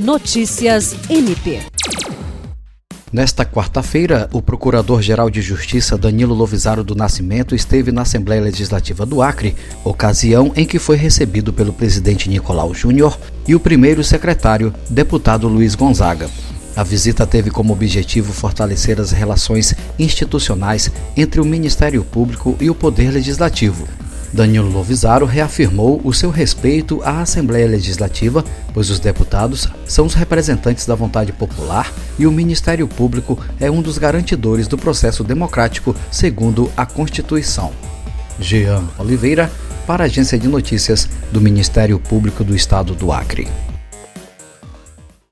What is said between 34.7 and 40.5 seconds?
processo democrático, segundo a Constituição. Jean Oliveira, para a Agência de